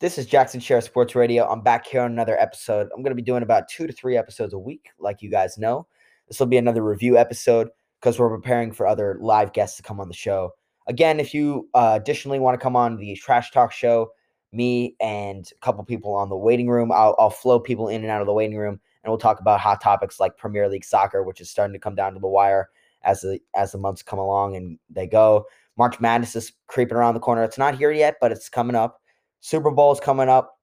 [0.00, 1.48] This is Jackson Share Sports Radio.
[1.48, 2.90] I'm back here on another episode.
[2.94, 5.56] I'm going to be doing about two to three episodes a week, like you guys
[5.56, 5.86] know.
[6.28, 9.98] This will be another review episode because we're preparing for other live guests to come
[9.98, 10.52] on the show.
[10.86, 14.10] Again, if you uh, additionally want to come on the Trash Talk show,
[14.52, 18.10] me and a couple people on the waiting room, I'll, I'll flow people in and
[18.10, 21.22] out of the waiting room, and we'll talk about hot topics like Premier League soccer,
[21.22, 22.68] which is starting to come down to the wire
[23.02, 25.46] as the as the months come along and they go.
[25.76, 27.42] March Madness is creeping around the corner.
[27.42, 29.00] It's not here yet, but it's coming up.
[29.40, 30.58] Super Bowl is coming up.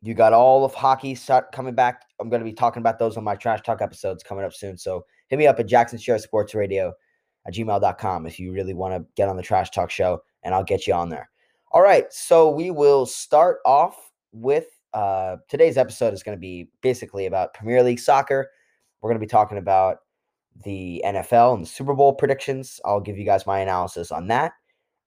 [0.00, 2.02] You got all of hockey start coming back.
[2.20, 4.76] I'm going to be talking about those on my Trash Talk episodes coming up soon.
[4.76, 6.92] So hit me up at Jackson Share Sports Radio
[7.46, 10.64] at gmail.com if you really want to get on the Trash Talk show, and I'll
[10.64, 11.30] get you on there.
[11.72, 12.12] All right.
[12.12, 17.54] So we will start off with uh, today's episode is going to be basically about
[17.54, 18.50] Premier League soccer.
[19.00, 19.98] We're going to be talking about
[20.64, 22.80] the NFL and the Super Bowl predictions.
[22.84, 24.52] I'll give you guys my analysis on that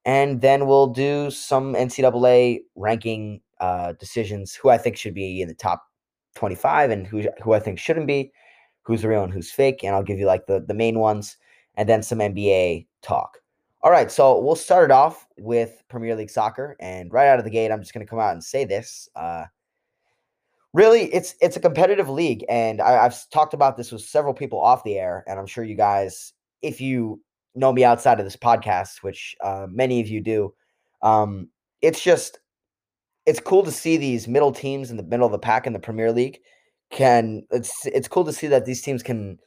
[0.06, 4.56] and then we'll do some NCAA ranking uh, decisions.
[4.56, 5.84] Who I think should be in the top
[6.36, 8.32] twenty-five, and who who I think shouldn't be.
[8.84, 11.38] Who's real and who's fake, and I'll give you like the the main ones,
[11.76, 13.38] and then some NBA talk.
[13.84, 17.46] All right, so we'll start it off with Premier League soccer, and right out of
[17.46, 19.10] the gate, I'm just going to come out and say this.
[19.16, 19.46] Uh,
[20.74, 24.60] really, it's it's a competitive league, and I, I've talked about this with several people
[24.60, 27.22] off the air, and I'm sure you guys, if you
[27.56, 30.54] know me outside of this podcast, which uh, many of you do,
[31.02, 31.50] um,
[31.82, 32.40] it's just
[33.26, 35.80] it's cool to see these middle teams in the middle of the pack in the
[35.80, 36.40] Premier League
[36.92, 39.40] can it's it's cool to see that these teams can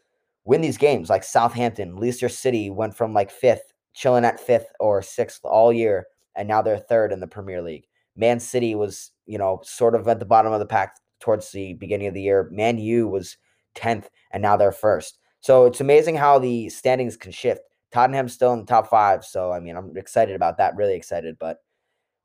[0.45, 5.02] win these games like Southampton, Leicester City went from like fifth, chilling at fifth or
[5.02, 7.86] sixth all year, and now they're third in the Premier League.
[8.17, 11.72] Man City was, you know, sort of at the bottom of the pack towards the
[11.75, 12.50] beginning of the year.
[12.53, 13.39] Man U was
[13.77, 15.19] 10th and now they're first.
[15.41, 17.62] So it's amazing how the standings can shift.
[17.91, 20.77] Tottenham's still in the top five, so I mean, I'm excited about that.
[20.77, 21.58] Really excited, but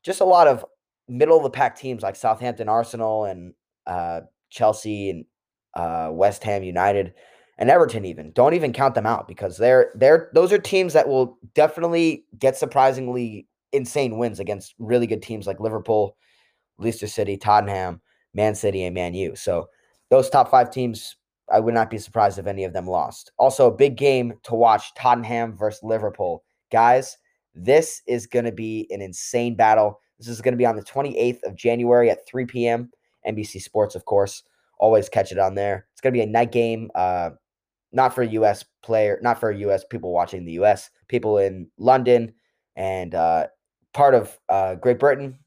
[0.04, 0.66] just a lot of
[1.08, 3.54] middle of the pack teams like Southampton, Arsenal, and
[3.86, 5.26] uh, Chelsea, and
[5.76, 7.14] uh, West Ham United,
[7.60, 8.04] and Everton.
[8.04, 12.26] Even don't even count them out because they're they're those are teams that will definitely
[12.40, 16.18] get surprisingly insane wins against really good teams like Liverpool,
[16.80, 18.02] Leicester City, Tottenham,
[18.34, 19.36] Man City, and Man U.
[19.36, 19.70] So
[20.10, 21.16] those top five teams
[21.52, 23.32] I would not be surprised if any of them lost.
[23.38, 26.44] Also, a big game to watch Tottenham versus Liverpool.
[26.72, 27.18] Guys,
[27.56, 30.00] this is going to be an insane battle.
[30.18, 32.92] This is going to be on the 28th of January at 3 p.m.
[33.28, 34.44] NBC Sports, of course.
[34.78, 35.88] Always catch it on there.
[35.92, 37.32] It's going to be a night game, uh,
[37.92, 38.64] not for U.S.
[38.84, 39.84] player, not for U.S.
[39.90, 40.90] people watching the U.S.
[41.08, 42.34] People in London
[42.76, 43.48] and uh,
[43.94, 45.40] part of uh, Great Britain,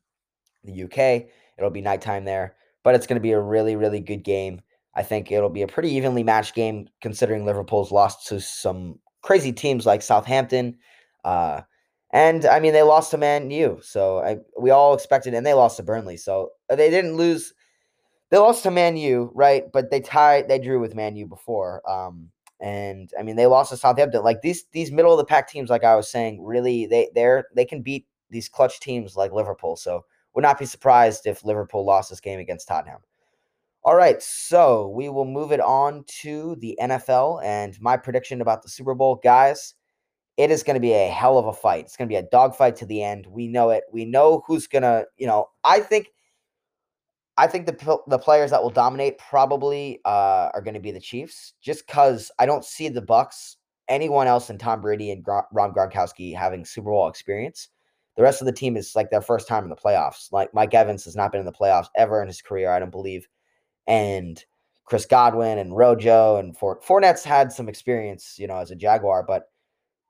[0.64, 1.28] the U.K.
[1.56, 4.60] It'll be nighttime there, but it's going to be a really, really good game.
[4.94, 9.53] I think it'll be a pretty evenly matched game considering Liverpool's lost to some crazy
[9.53, 10.76] teams like Southampton.
[11.25, 11.62] Uh,
[12.10, 13.81] and I mean, they lost to Man U.
[13.82, 16.19] So I, we all expected, and they lost to Burnley.
[16.19, 17.54] So uh, they didn't lose.
[18.31, 19.64] They lost to Man U, right?
[19.72, 21.88] But they tied, they drew with Man U before.
[21.91, 24.22] Um, and I mean, they lost to Southampton.
[24.22, 27.47] Like these, these middle of the pack teams, like I was saying, really, they, they're,
[27.54, 29.76] they can beat these clutch teams like Liverpool.
[29.76, 30.04] So
[30.34, 33.00] would not be surprised if Liverpool lost this game against Tottenham.
[33.84, 38.62] All right, so we will move it on to the NFL and my prediction about
[38.62, 39.20] the Super Bowl.
[39.22, 39.75] Guys,
[40.37, 41.87] it is going to be a hell of a fight.
[41.87, 43.26] It's going to be a dogfight to the end.
[43.26, 43.84] We know it.
[43.93, 46.09] We know who's going to, you know, I think
[47.37, 51.00] I think the the players that will dominate probably uh, are going to be the
[51.00, 53.56] Chiefs, just because I don't see the Bucks,
[53.88, 57.69] anyone else than Tom Brady and Rob Gronkowski having Super Bowl experience.
[58.16, 60.30] The rest of the team is like their first time in the playoffs.
[60.32, 62.90] Like Mike Evans has not been in the playoffs ever in his career, I don't
[62.90, 63.26] believe
[63.86, 64.44] and
[64.84, 69.24] Chris Godwin and Rojo and Fort Fournette's had some experience, you know, as a Jaguar,
[69.26, 69.44] but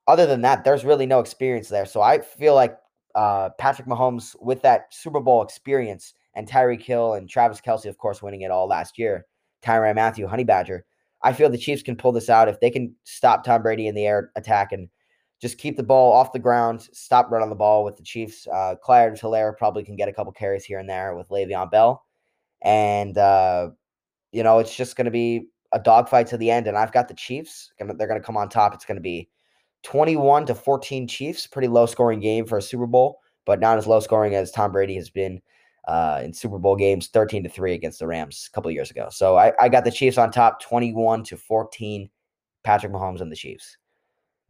[0.08, 1.86] other than that, there's really no experience there.
[1.86, 2.76] So I feel like
[3.14, 7.98] uh, Patrick Mahomes, with that Super Bowl experience, and Tyreek Hill and Travis Kelce, of
[7.98, 9.26] course, winning it all last year,
[9.62, 10.84] Tyrann Mathieu, Honey Badger.
[11.22, 13.94] I feel the Chiefs can pull this out if they can stop Tom Brady in
[13.94, 14.88] the air attack and
[15.42, 18.46] just keep the ball off the ground, stop running the ball with the Chiefs.
[18.46, 22.04] Uh, Clyde Helaire probably can get a couple carries here and there with Le'Veon Bell
[22.62, 23.70] and uh,
[24.32, 26.66] you know it's just going to be a dogfight to the end.
[26.66, 27.72] And I've got the Chiefs.
[27.78, 28.74] They're going to come on top.
[28.74, 29.28] It's going to be
[29.84, 31.46] 21 to 14 Chiefs.
[31.46, 34.72] Pretty low scoring game for a Super Bowl, but not as low scoring as Tom
[34.72, 35.40] Brady has been
[35.88, 39.08] uh, in Super Bowl games, 13 to 3 against the Rams a couple years ago.
[39.10, 42.08] So I, I, got the Chiefs on top, 21 to 14.
[42.62, 43.76] Patrick Mahomes and the Chiefs.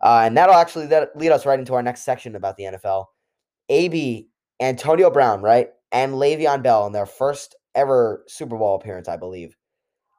[0.03, 3.07] Uh, and that'll actually lead us right into our next section about the NFL.
[3.69, 4.29] AB,
[4.61, 5.69] Antonio Brown, right?
[5.93, 9.57] And Le'Veon Bell in their first ever Super Bowl appearance, I believe.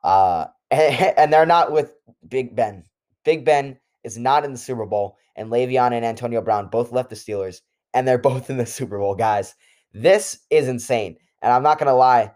[0.04, 1.96] Uh, and, and they're not with
[2.28, 2.84] Big Ben.
[3.26, 7.10] Big Ben is not in the Super Bowl, and Le'Veon and Antonio Brown both left
[7.10, 7.62] the Steelers,
[7.94, 9.56] and they're both in the Super Bowl, guys.
[9.94, 11.18] This is insane.
[11.42, 12.32] And I'm not gonna lie,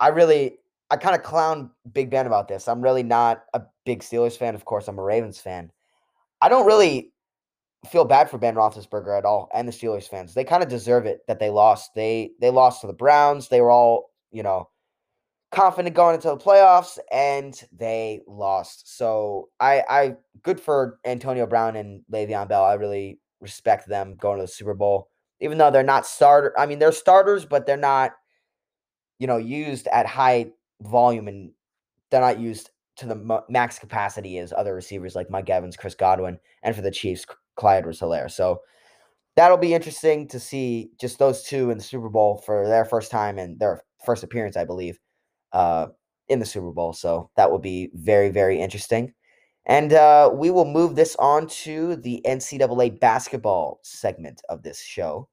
[0.00, 0.58] I really
[0.90, 2.68] I kind of clown Big Ben about this.
[2.68, 4.54] I'm really not a big Steelers fan.
[4.54, 5.70] Of course, I'm a Ravens fan.
[6.44, 7.10] I don't really
[7.90, 10.34] feel bad for Ben Roethlisberger at all, and the Steelers fans.
[10.34, 11.92] They kind of deserve it that they lost.
[11.94, 13.48] They they lost to the Browns.
[13.48, 14.68] They were all you know
[15.52, 18.94] confident going into the playoffs, and they lost.
[18.94, 22.64] So I I good for Antonio Brown and Le'Veon Bell.
[22.64, 25.08] I really respect them going to the Super Bowl,
[25.40, 26.52] even though they're not starter.
[26.58, 28.12] I mean, they're starters, but they're not
[29.18, 30.52] you know used at high
[30.82, 31.52] volume, and
[32.10, 36.38] they're not used to the max capacity as other receivers like Mike Evans, Chris Godwin,
[36.62, 37.26] and for the Chiefs,
[37.56, 37.98] Clyde was.
[37.98, 38.60] So
[39.36, 43.10] that'll be interesting to see just those two in the Super Bowl for their first
[43.10, 44.98] time and their first appearance, I believe,
[45.52, 45.86] uh,
[46.28, 46.92] in the Super Bowl.
[46.92, 49.12] So that will be very, very interesting.
[49.66, 55.28] And uh, we will move this on to the NCAA basketball segment of this show.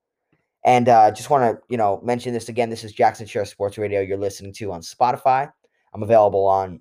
[0.63, 2.69] And uh, just want to, you know, mention this again.
[2.69, 3.99] This is Jackson Sheriff Sports Radio.
[3.99, 5.51] You're listening to on Spotify.
[5.93, 6.79] I'm available on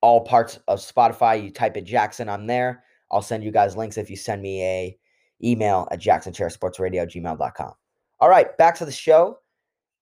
[0.00, 1.42] all parts of Spotify.
[1.42, 2.84] You type in Jackson, I'm there.
[3.10, 4.98] I'll send you guys links if you send me a
[5.42, 7.72] email at jacksonchairsportsradio@gmail.com.
[8.20, 9.38] All right, back to the show.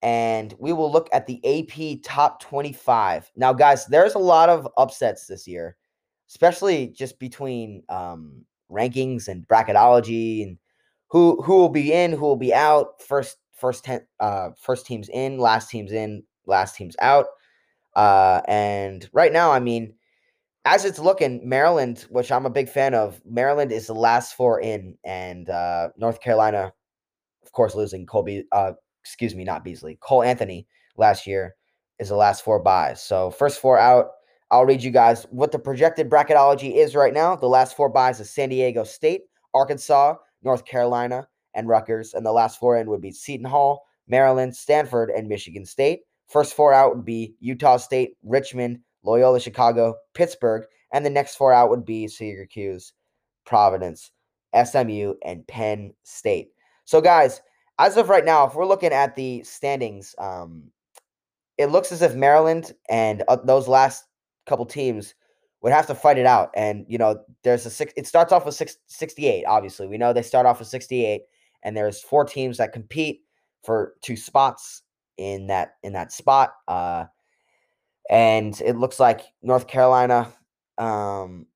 [0.03, 3.31] And we will look at the AP top 25.
[3.37, 5.77] Now, guys, there's a lot of upsets this year,
[6.29, 10.59] especially just between um, rankings and bracketology and
[11.09, 13.03] who who will be in, who will be out.
[13.03, 17.27] First, first ten, uh, first teams in, last teams in, last teams out.
[17.97, 19.95] Uh, and right now, I mean,
[20.67, 24.61] as it's looking, Maryland, which I'm a big fan of, Maryland is the last four
[24.61, 26.73] in, and uh, North Carolina,
[27.43, 28.45] of course, losing Colby.
[28.53, 28.73] Uh,
[29.03, 30.67] excuse me, not Beasley, Cole Anthony
[30.97, 31.55] last year
[31.99, 33.03] is the last four buys.
[33.03, 34.11] So first four out.
[34.51, 37.35] I'll read you guys what the projected bracketology is right now.
[37.35, 39.23] The last four buys is San Diego State,
[39.55, 44.55] Arkansas, North Carolina, and Rutgers, and the last four in would be Seton Hall, Maryland,
[44.55, 46.01] Stanford, and Michigan State.
[46.29, 51.53] First four out would be Utah State, Richmond, Loyola Chicago, Pittsburgh, and the next four
[51.53, 52.93] out would be Syracuse,
[53.45, 54.11] Providence,
[54.65, 56.49] SMU, and Penn State.
[56.85, 57.41] So, guys,
[57.79, 60.65] as of right now, if we're looking at the standings, um,
[61.59, 64.05] it looks as if Maryland and uh, those last
[64.47, 65.15] couple teams
[65.63, 66.51] would have to fight it out.
[66.55, 67.93] And you know, there's a six.
[67.97, 69.45] It starts off with six, 68.
[69.47, 71.23] Obviously, we know they start off with 68,
[71.63, 73.23] and there's four teams that compete
[73.63, 74.83] for two spots
[75.19, 76.55] in that in that spot.
[76.69, 77.07] Uh,
[78.11, 80.33] and it looks like North Carolina,
[80.79, 81.47] um,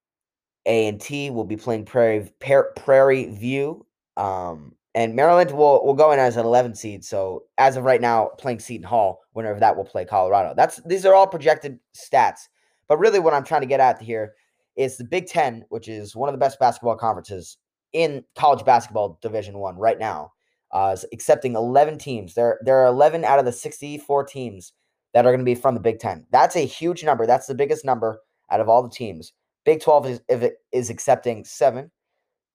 [0.67, 2.31] A and T will be playing Prairie
[2.77, 3.87] Prairie View,
[4.17, 7.05] um, and Maryland will will go in as an 11 seed.
[7.05, 10.55] So as of right now, playing Seton Hall, whenever that will play Colorado.
[10.57, 12.49] That's these are all projected stats.
[12.89, 14.35] But really, what I'm trying to get at here
[14.77, 17.59] is the Big Ten, which is one of the best basketball conferences
[17.93, 20.33] in college basketball Division One right now
[20.73, 22.35] uh, accepting 11 teams.
[22.35, 24.73] There, there are 11 out of the 64 teams
[25.13, 26.27] that are going to be from the Big Ten.
[26.31, 27.27] That's a huge number.
[27.27, 28.21] That's the biggest number
[28.51, 29.33] out of all the teams.
[29.65, 30.21] Big 12 is,
[30.73, 31.91] is accepting seven,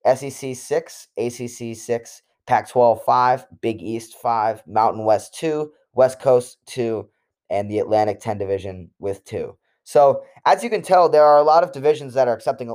[0.06, 6.58] SEC six, ACC six, Pac 12 five, Big East five, Mountain West two, West Coast
[6.66, 7.10] two,
[7.50, 9.58] and the Atlantic 10 division with two.
[9.84, 12.74] So, as you can tell, there are a lot of divisions that are accepting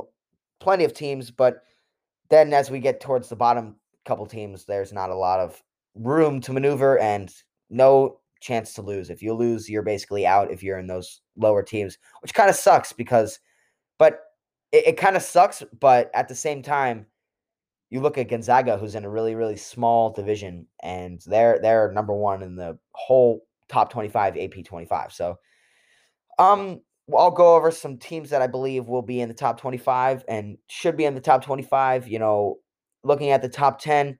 [0.59, 1.63] plenty of teams, but
[2.29, 5.61] then as we get towards the bottom couple teams, there's not a lot of
[5.95, 7.33] room to maneuver and
[7.69, 9.09] no chance to lose.
[9.09, 12.55] If you lose, you're basically out if you're in those lower teams, which kind of
[12.55, 13.39] sucks because,
[13.97, 14.21] but
[14.71, 15.63] it, it kind of sucks.
[15.79, 17.05] But at the same time,
[17.89, 22.13] you look at Gonzaga, who's in a really, really small division, and they're they're number
[22.13, 25.11] one in the whole top 25 AP 25.
[25.11, 25.37] So,
[26.39, 26.81] um,
[27.15, 30.57] I'll go over some teams that I believe will be in the top 25 and
[30.67, 32.07] should be in the top 25.
[32.07, 32.59] You know,
[33.03, 34.17] looking at the top 10,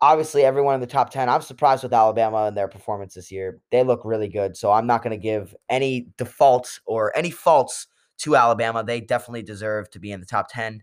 [0.00, 3.60] obviously everyone in the top 10, I'm surprised with Alabama and their performance this year.
[3.70, 4.56] They look really good.
[4.56, 7.86] So I'm not going to give any defaults or any faults
[8.18, 8.84] to Alabama.
[8.84, 10.82] They definitely deserve to be in the top 10.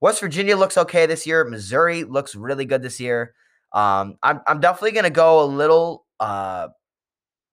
[0.00, 1.44] West Virginia looks okay this year.
[1.44, 3.34] Missouri looks really good this year.
[3.72, 6.68] Um, I'm, I'm definitely going to go a little uh,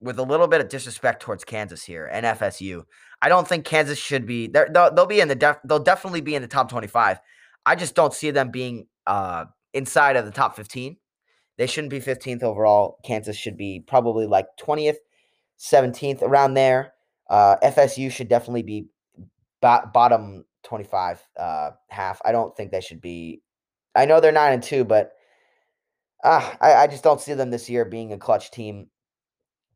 [0.00, 2.84] with a little bit of disrespect towards Kansas here and FSU.
[3.20, 4.46] I don't think Kansas should be.
[4.46, 7.18] They'll, they'll be in the def, they'll definitely be in the top 25.
[7.66, 10.96] I just don't see them being uh, inside of the top 15.
[11.56, 12.98] They shouldn't be 15th overall.
[13.04, 14.98] Kansas should be probably like 20th,
[15.58, 16.94] 17th, around there.
[17.28, 18.86] Uh, FSU should definitely be
[19.60, 22.20] bo- bottom 25 uh, half.
[22.24, 23.42] I don't think they should be.
[23.94, 25.12] I know they're 9 and 2, but
[26.22, 28.88] uh, I, I just don't see them this year being a clutch team.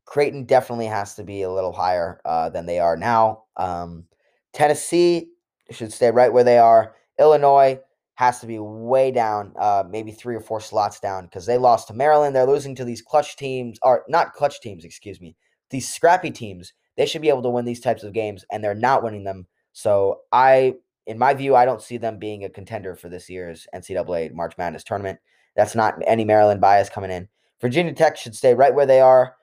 [0.05, 3.43] Creighton definitely has to be a little higher uh, than they are now.
[3.57, 4.05] Um,
[4.53, 5.29] Tennessee
[5.71, 7.79] should stay right where they are Illinois
[8.15, 11.87] has to be way down, uh, maybe three or four slots down because they lost
[11.87, 12.35] to Maryland.
[12.35, 15.35] They're losing to these clutch teams, or not clutch teams, excuse me,
[15.69, 16.73] these scrappy teams.
[16.95, 19.47] They should be able to win these types of games, and they're not winning them.
[19.71, 20.75] So I,
[21.07, 24.53] in my view, I don't see them being a contender for this year's NCAA March
[24.59, 25.19] Madness tournament.
[25.55, 27.27] That's not any Maryland bias coming in.
[27.61, 29.35] Virginia Tech should stay right where they are.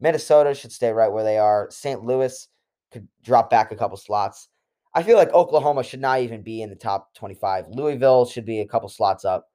[0.00, 1.68] Minnesota should stay right where they are.
[1.70, 2.04] St.
[2.04, 2.48] Louis
[2.90, 4.48] could drop back a couple slots.
[4.96, 7.66] I feel like Oklahoma should not even be in the top 25.
[7.68, 9.46] Louisville should be a couple slots up.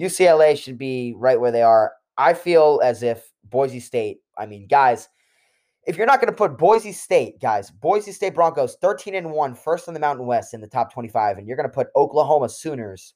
[0.00, 1.92] UCLA should be right where they are.
[2.16, 5.10] I feel as if Boise State, I mean, guys,
[5.86, 9.54] if you're not going to put Boise State, guys, Boise State Broncos 13 and 1,
[9.54, 12.48] first in the Mountain West in the top 25, and you're going to put Oklahoma
[12.48, 13.12] Sooners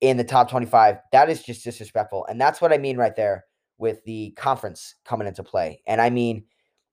[0.00, 2.26] in the top 25, that is just disrespectful.
[2.26, 3.44] And that's what I mean right there
[3.78, 5.80] with the conference coming into play.
[5.86, 6.44] And I mean,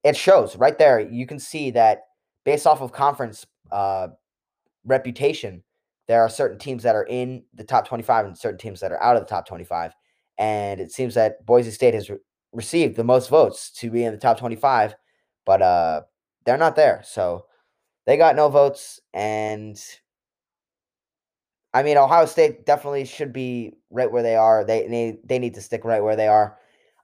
[0.03, 0.99] it shows right there.
[0.99, 2.01] You can see that
[2.43, 4.09] based off of conference uh,
[4.85, 5.63] reputation,
[6.07, 9.01] there are certain teams that are in the top 25 and certain teams that are
[9.01, 9.93] out of the top 25.
[10.37, 12.17] And it seems that Boise State has re-
[12.51, 14.95] received the most votes to be in the top 25,
[15.45, 16.01] but uh,
[16.45, 17.01] they're not there.
[17.05, 17.45] So
[18.05, 18.99] they got no votes.
[19.13, 19.81] And
[21.73, 24.63] I mean, Ohio State definitely should be right where they are.
[24.63, 26.57] They need they need to stick right where they are.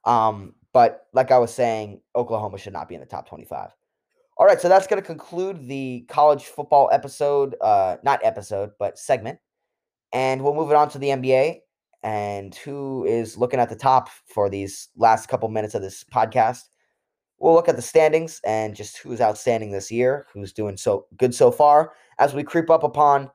[0.05, 3.71] Um, but like I was saying, Oklahoma should not be in the top 25.
[4.39, 8.97] All right, so that's going to conclude the college football episode, uh, not episode, but
[8.97, 9.37] segment.
[10.13, 11.57] And we'll move it on to the NBA
[12.03, 16.61] and who is looking at the top for these last couple minutes of this podcast.
[17.37, 21.35] We'll look at the standings and just who's outstanding this year, who's doing so good
[21.35, 23.29] so far as we creep up upon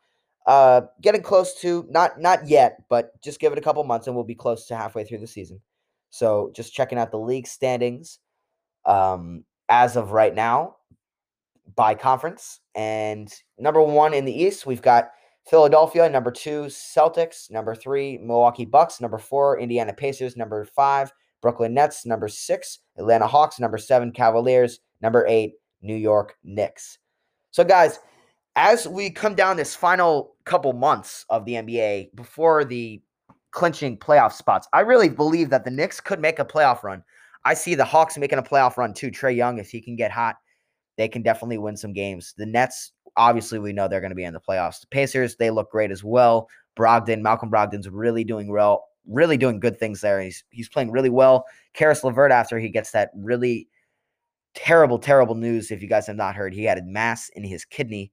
[0.46, 4.16] uh, getting close to not not yet, but just give it a couple months and
[4.16, 5.60] we'll be close to halfway through the season.
[6.08, 8.20] So just checking out the league standings
[8.86, 10.76] um, as of right now
[11.76, 12.60] by conference.
[12.74, 15.10] And number one in the East, we've got
[15.46, 16.08] Philadelphia.
[16.08, 17.50] Number two, Celtics.
[17.50, 19.00] Number three, Milwaukee Bucks.
[19.00, 20.36] Number four, Indiana Pacers.
[20.36, 22.06] Number five, Brooklyn Nets.
[22.06, 23.60] Number six, Atlanta Hawks.
[23.60, 24.80] Number seven, Cavaliers.
[25.02, 26.98] Number eight, New York Knicks.
[27.50, 28.00] So, guys,
[28.56, 33.02] as we come down this final couple months of the NBA before the
[33.50, 37.02] clinching playoff spots, I really believe that the Knicks could make a playoff run.
[37.44, 39.10] I see the Hawks making a playoff run too.
[39.10, 40.36] Trae Young, if he can get hot,
[40.96, 42.34] they can definitely win some games.
[42.36, 44.80] The Nets, obviously, we know they're going to be in the playoffs.
[44.80, 46.48] The Pacers, they look great as well.
[46.76, 50.20] Brogdon, Malcolm Brogdon's really doing well, really doing good things there.
[50.20, 51.44] He's he's playing really well.
[51.72, 53.68] Caris LeVert, after he gets that really
[54.54, 57.64] terrible, terrible news, if you guys have not heard, he had a mass in his
[57.64, 58.12] kidney.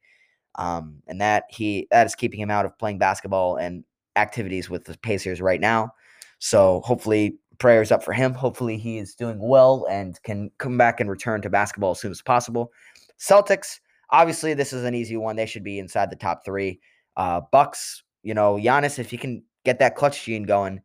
[0.56, 3.86] Um, and that he that is keeping him out of playing basketball and
[4.18, 5.94] activities with the Pacers right now.
[6.40, 8.34] So hopefully prayers up for him.
[8.34, 12.10] Hopefully, he is doing well and can come back and return to basketball as soon
[12.10, 12.72] as possible.
[13.20, 15.36] Celtics, obviously, this is an easy one.
[15.36, 16.80] They should be inside the top three.
[17.16, 20.82] Uh, Bucks, you know, Giannis, if he can get that clutch gene going,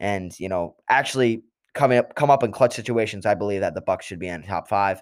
[0.00, 3.80] and you know, actually come up come up in clutch situations, I believe that the
[3.80, 5.00] Bucks should be in the top five.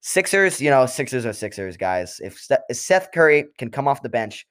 [0.00, 2.20] Sixers, you know, Sixers are Sixers, guys.
[2.22, 4.46] If, if Seth Curry can come off the bench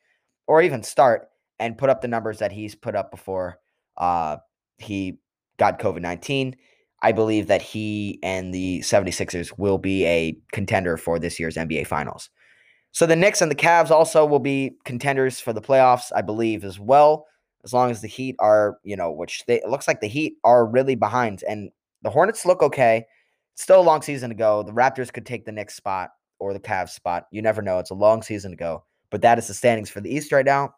[0.48, 1.27] or even start
[1.60, 3.57] and put up the numbers that he's put up before,
[3.98, 4.38] uh,
[4.77, 5.17] he
[5.57, 6.55] got COVID 19.
[7.01, 11.88] I believe that he and the 76ers will be a contender for this year's NBA
[11.88, 12.29] Finals.
[12.91, 16.63] So the Knicks and the Cavs also will be contenders for the playoffs, I believe,
[16.63, 17.27] as well,
[17.63, 20.38] as long as the Heat are, you know, which they, it looks like the Heat
[20.43, 21.43] are really behind.
[21.47, 21.71] And
[22.01, 23.05] the Hornets look okay.
[23.55, 24.63] Still a long season to go.
[24.63, 27.27] The Raptors could take the Knicks spot or the Cavs spot.
[27.31, 27.79] You never know.
[27.79, 28.85] It's a long season to go.
[29.09, 30.75] But that is the standings for the East right now.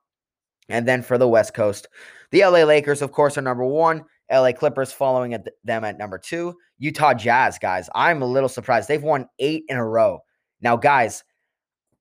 [0.69, 1.87] And then for the West Coast,
[2.31, 4.03] the LA Lakers, of course, are number one.
[4.31, 6.55] LA Clippers following at them at number two.
[6.79, 7.89] Utah Jazz, guys.
[7.95, 8.87] I'm a little surprised.
[8.87, 10.19] They've won eight in a row.
[10.61, 11.23] Now, guys,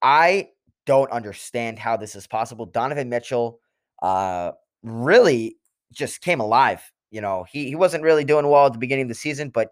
[0.03, 0.49] I
[0.87, 2.67] don't understand how this is possible.
[2.67, 3.61] Donovan Mitchell
[4.03, 4.53] uh,
[4.83, 5.57] really
[5.93, 6.83] just came alive.
[7.11, 9.71] You know, he, he wasn't really doing well at the beginning of the season, but,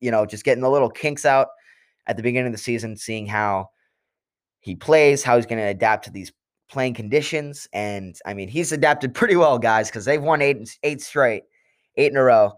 [0.00, 1.48] you know, just getting the little kinks out
[2.06, 3.68] at the beginning of the season, seeing how
[4.60, 6.32] he plays, how he's going to adapt to these
[6.70, 7.68] playing conditions.
[7.72, 11.44] And I mean, he's adapted pretty well, guys, because they've won eight, eight straight
[11.96, 12.52] eight in a row,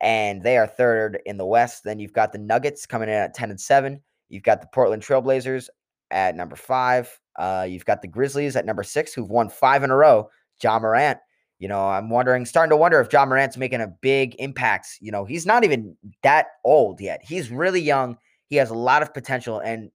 [0.00, 1.84] and they are third in the West.
[1.84, 4.00] Then you've got the Nuggets coming in at 10 and 7.
[4.28, 5.68] You've got the Portland Trailblazers
[6.10, 7.18] at number five.
[7.36, 10.28] Uh, you've got the Grizzlies at number six, who've won five in a row.
[10.62, 11.18] Ja Morant.
[11.58, 14.98] You know, I'm wondering, starting to wonder if Ja Morant's making a big impact.
[15.00, 17.20] You know, he's not even that old yet.
[17.22, 18.16] He's really young.
[18.46, 19.58] He has a lot of potential.
[19.58, 19.90] And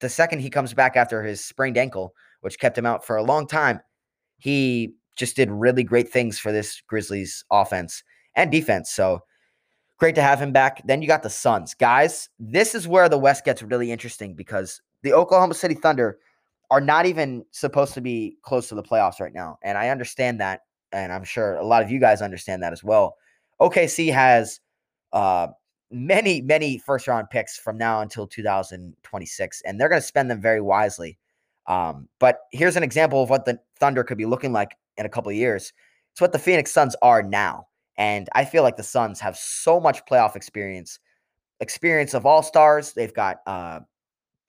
[0.00, 3.22] the second he comes back after his sprained ankle, which kept him out for a
[3.22, 3.80] long time,
[4.38, 8.02] he just did really great things for this Grizzlies offense
[8.36, 8.90] and defense.
[8.90, 9.22] So
[9.98, 10.82] great to have him back.
[10.86, 11.74] Then you got the Suns.
[11.74, 16.18] Guys, this is where the West gets really interesting because the Oklahoma City Thunder
[16.70, 19.58] are not even supposed to be close to the playoffs right now.
[19.62, 20.62] And I understand that.
[20.92, 23.16] And I'm sure a lot of you guys understand that as well.
[23.60, 24.60] OKC has
[25.12, 25.48] uh,
[25.90, 30.40] many, many first round picks from now until 2026, and they're going to spend them
[30.40, 31.18] very wisely.
[31.66, 35.08] Um, but here's an example of what the Thunder could be looking like in a
[35.08, 35.72] couple of years.
[36.12, 37.66] It's what the Phoenix Suns are now.
[37.96, 40.98] And I feel like the Suns have so much playoff experience,
[41.60, 42.92] experience of all stars.
[42.92, 43.80] They've got uh,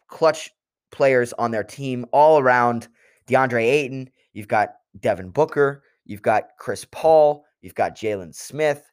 [0.08, 0.52] clutch
[0.92, 2.88] players on their team all around
[3.28, 4.10] DeAndre Ayton.
[4.34, 5.84] You've got Devin Booker.
[6.06, 7.46] You've got Chris Paul.
[7.62, 8.92] You've got Jalen Smith.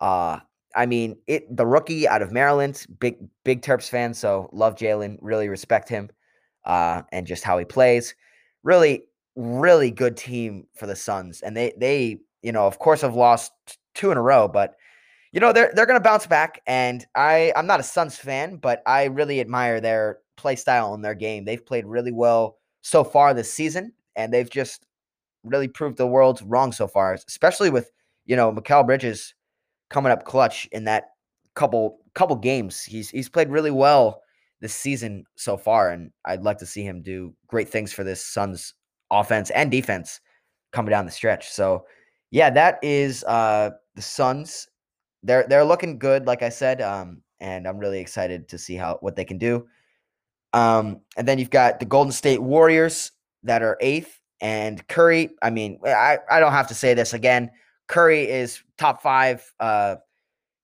[0.00, 0.38] Uh,
[0.74, 5.18] I mean, it the rookie out of Maryland, big big Terps fan, so love Jalen,
[5.20, 6.10] really respect him,
[6.64, 8.14] uh, and just how he plays.
[8.62, 9.04] Really,
[9.36, 13.52] really good team for the Suns, and they they you know of course have lost
[13.94, 14.76] two in a row, but
[15.32, 16.60] you know they're they're gonna bounce back.
[16.66, 21.04] And I I'm not a Suns fan, but I really admire their play style and
[21.04, 21.44] their game.
[21.44, 24.86] They've played really well so far this season, and they've just
[25.44, 27.90] really proved the world wrong so far, especially with
[28.26, 29.34] you know Mikal Bridges
[29.90, 31.10] coming up clutch in that
[31.54, 32.82] couple couple games.
[32.82, 34.22] He's he's played really well
[34.60, 38.24] this season so far, and I'd like to see him do great things for this
[38.24, 38.74] Suns
[39.10, 40.20] offense and defense
[40.72, 41.50] coming down the stretch.
[41.50, 41.86] So
[42.30, 44.68] yeah, that is uh the Suns.
[45.22, 46.80] They're they're looking good, like I said.
[46.80, 49.66] Um, and I'm really excited to see how what they can do.
[50.52, 55.30] Um, and then you've got the Golden State Warriors that are eighth, and Curry.
[55.42, 57.50] I mean, I, I don't have to say this again.
[57.88, 59.96] Curry is top five, uh,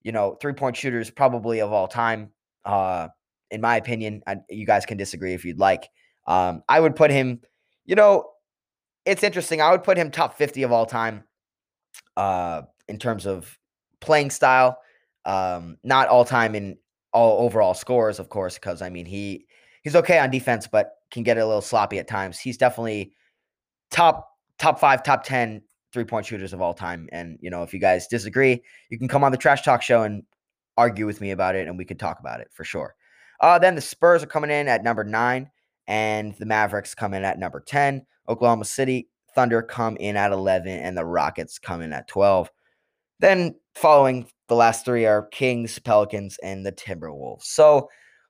[0.02, 2.30] you know, three point shooters probably of all time.
[2.64, 3.08] Uh,
[3.50, 5.88] in my opinion, I, you guys can disagree if you'd like.
[6.26, 7.40] Um, I would put him,
[7.86, 8.30] you know,
[9.06, 9.62] it's interesting.
[9.62, 11.24] I would put him top 50 of all time
[12.16, 13.58] uh, in terms of
[14.00, 14.78] playing style.
[15.24, 16.78] Um, not all time in
[17.12, 19.46] all overall scores, of course, because I mean, he
[19.82, 22.38] he's okay on defense, but can get a little sloppy at times.
[22.38, 23.12] He's definitely
[23.90, 24.28] top
[24.58, 27.08] top five, top ten three point shooters of all time.
[27.12, 30.02] And you know, if you guys disagree, you can come on the Trash Talk Show
[30.02, 30.22] and
[30.76, 32.94] argue with me about it, and we could talk about it for sure.
[33.40, 35.50] Uh, then the Spurs are coming in at number nine,
[35.86, 38.06] and the Mavericks come in at number ten.
[38.28, 42.50] Oklahoma City Thunder come in at eleven, and the Rockets come in at twelve.
[43.20, 47.44] Then following the last three are Kings, Pelicans, and the Timberwolves.
[47.44, 47.88] So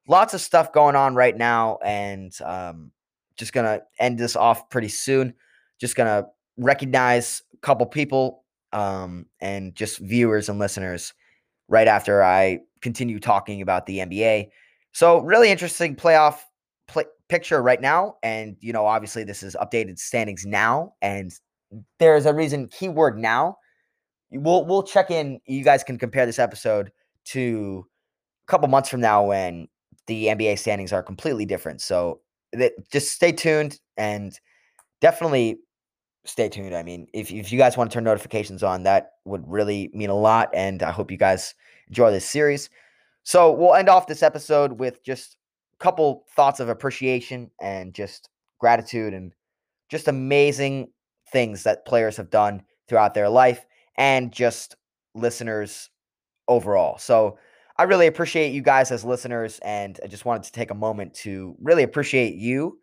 [0.09, 2.90] lots of stuff going on right now, and um,
[3.37, 5.35] just gonna end this off pretty soon.
[5.81, 11.14] Just gonna recognize a couple people um, and just viewers and listeners
[11.68, 14.48] right after I continue talking about the NBA.
[14.92, 16.38] So really interesting playoff
[16.88, 21.33] play, picture right now, and you know obviously this is updated standings now, and
[21.98, 23.57] there's a reason keyword now.
[24.30, 25.40] We'll we'll check in.
[25.46, 26.92] You guys can compare this episode
[27.26, 27.86] to
[28.46, 29.68] a couple months from now when
[30.06, 31.80] the NBA standings are completely different.
[31.80, 32.20] So
[32.52, 34.38] that, just stay tuned and
[35.00, 35.60] definitely
[36.24, 36.74] stay tuned.
[36.74, 40.10] I mean, if, if you guys want to turn notifications on, that would really mean
[40.10, 40.48] a lot.
[40.52, 41.54] And I hope you guys
[41.88, 42.70] enjoy this series.
[43.22, 45.36] So we'll end off this episode with just
[45.74, 49.32] a couple thoughts of appreciation and just gratitude and
[49.90, 50.88] just amazing
[51.30, 53.66] things that players have done throughout their life
[53.98, 54.76] and just
[55.14, 55.90] listeners
[56.46, 56.96] overall.
[56.98, 57.38] So
[57.76, 61.14] I really appreciate you guys as listeners, and I just wanted to take a moment
[61.14, 62.78] to really appreciate you.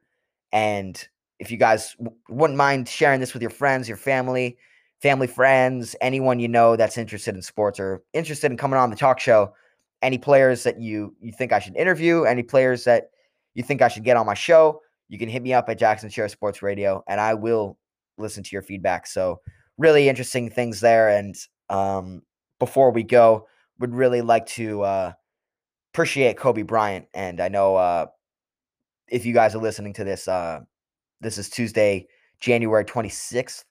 [0.51, 1.03] And
[1.39, 4.57] if you guys w- wouldn't mind sharing this with your friends, your family,
[5.01, 8.95] family friends, anyone you know that's interested in sports or interested in coming on the
[8.95, 9.53] talk show,
[10.01, 13.09] any players that you you think I should interview, any players that
[13.53, 16.09] you think I should get on my show, you can hit me up at Jackson
[16.09, 17.77] Share Sports Radio, and I will
[18.17, 19.07] listen to your feedback.
[19.07, 19.41] So
[19.77, 21.09] really interesting things there.
[21.09, 21.35] And
[21.69, 22.21] um,
[22.59, 23.47] before we go,
[23.79, 25.13] would really like to uh,
[25.93, 27.07] appreciate Kobe Bryant.
[27.13, 28.07] And I know uh,
[29.07, 30.61] if you guys are listening to this, uh,
[31.21, 32.07] this is Tuesday,
[32.39, 33.63] January 26th,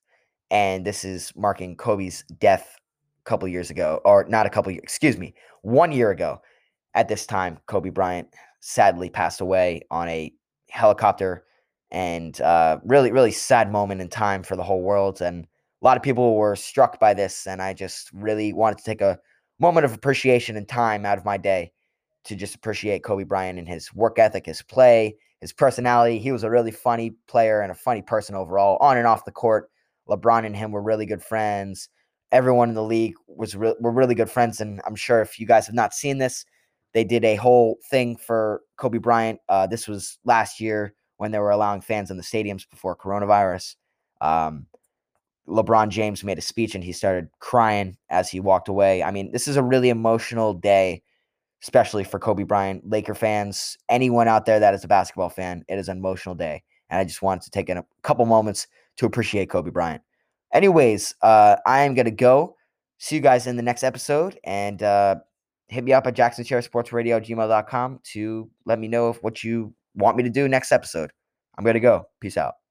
[0.51, 2.77] and this is marking Kobe's death
[3.21, 6.41] a couple years ago, or not a couple, years, excuse me, one year ago.
[6.95, 8.29] At this time, Kobe Bryant
[8.61, 10.33] sadly passed away on a
[10.71, 11.45] helicopter,
[11.91, 15.21] and uh, really, really sad moment in time for the whole world.
[15.21, 15.47] And
[15.85, 19.03] a lot of people were struck by this, and I just really wanted to take
[19.03, 19.19] a
[19.61, 21.73] moment of appreciation and time out of my day
[22.25, 26.19] to just appreciate Kobe Bryant and his work ethic, his play, his personality.
[26.19, 29.31] He was a really funny player and a funny person overall, on and off the
[29.31, 29.71] court.
[30.09, 31.91] LeBron and him were really good friends.
[32.33, 35.47] Everyone in the league was re- were really good friends, and I'm sure if you
[35.47, 36.47] guys have not seen this,
[36.95, 39.39] they did a whole thing for Kobe Bryant.
[39.51, 43.77] Uh, this was last year when they were allowing fans in the stadiums before coronavirus.
[44.23, 44.67] Um,
[45.49, 49.03] LeBron James made a speech and he started crying as he walked away.
[49.03, 51.03] I mean, this is a really emotional day,
[51.63, 55.65] especially for Kobe Bryant, Laker fans, anyone out there that is a basketball fan.
[55.69, 56.63] It is an emotional day.
[56.91, 60.03] And I just wanted to take a couple moments to appreciate Kobe Bryant.
[60.53, 62.57] Anyways, uh, I am going to go.
[62.99, 64.39] See you guys in the next episode.
[64.45, 65.17] And uh,
[65.69, 69.43] hit me up at Jackson Chair Sports Radio gmail.com to let me know if what
[69.43, 71.11] you want me to do next episode.
[71.59, 72.07] I'm going to go.
[72.21, 72.64] Peace out.